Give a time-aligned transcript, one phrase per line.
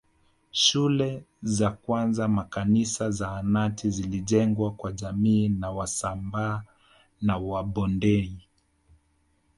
[0.51, 6.63] Shule za kwanza makanisa zahanati zilijengwa kwa jamii za wasambaa
[7.21, 8.37] na wabondei